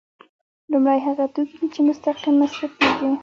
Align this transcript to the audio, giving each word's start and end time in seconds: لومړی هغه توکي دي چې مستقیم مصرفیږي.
لومړی 0.71 0.99
هغه 1.07 1.25
توکي 1.33 1.55
دي 1.59 1.67
چې 1.73 1.79
مستقیم 1.87 2.35
مصرفیږي. 2.41 3.11